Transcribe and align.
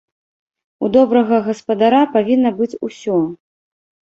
У 0.87 0.87
добрага 0.95 1.35
гаспадара 1.47 2.01
павінна 2.17 2.51
быць 2.63 2.79
усё. 2.89 3.17